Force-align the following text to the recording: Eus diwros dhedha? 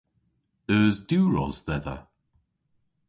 Eus 0.75 0.97
diwros 1.09 1.57
dhedha? 1.65 1.97